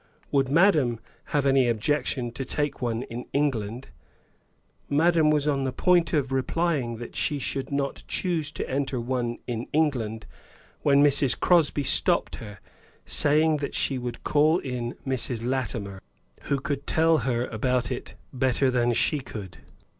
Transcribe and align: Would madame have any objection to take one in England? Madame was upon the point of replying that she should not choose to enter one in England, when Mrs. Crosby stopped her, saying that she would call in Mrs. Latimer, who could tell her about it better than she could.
Would 0.31 0.49
madame 0.49 0.99
have 1.25 1.45
any 1.45 1.67
objection 1.67 2.31
to 2.31 2.43
take 2.43 2.81
one 2.81 3.03
in 3.03 3.27
England? 3.33 3.91
Madame 4.89 5.29
was 5.29 5.45
upon 5.45 5.63
the 5.63 5.71
point 5.71 6.11
of 6.11 6.31
replying 6.31 6.97
that 6.97 7.15
she 7.15 7.37
should 7.37 7.71
not 7.71 8.01
choose 8.07 8.51
to 8.53 8.67
enter 8.67 8.99
one 8.99 9.37
in 9.45 9.67
England, 9.71 10.25
when 10.81 11.03
Mrs. 11.03 11.39
Crosby 11.39 11.83
stopped 11.83 12.37
her, 12.37 12.57
saying 13.05 13.57
that 13.57 13.75
she 13.75 13.99
would 13.99 14.23
call 14.23 14.57
in 14.57 14.95
Mrs. 15.05 15.45
Latimer, 15.45 16.01
who 16.45 16.59
could 16.59 16.87
tell 16.87 17.19
her 17.19 17.45
about 17.45 17.91
it 17.91 18.15
better 18.33 18.71
than 18.71 18.93
she 18.93 19.19
could. 19.19 19.59